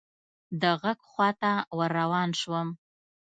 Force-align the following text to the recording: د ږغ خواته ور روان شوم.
د 0.61 0.63
ږغ 0.81 0.99
خواته 1.09 1.53
ور 1.77 1.91
روان 1.99 2.29
شوم. 2.39 2.67